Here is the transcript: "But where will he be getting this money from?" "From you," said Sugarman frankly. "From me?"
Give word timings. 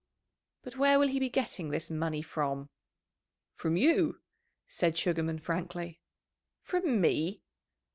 "But 0.63 0.77
where 0.77 0.97
will 0.97 1.09
he 1.09 1.19
be 1.19 1.29
getting 1.29 1.69
this 1.69 1.91
money 1.91 2.23
from?" 2.23 2.71
"From 3.53 3.77
you," 3.77 4.19
said 4.67 4.97
Sugarman 4.97 5.37
frankly. 5.37 5.99
"From 6.63 6.99
me?" 6.99 7.43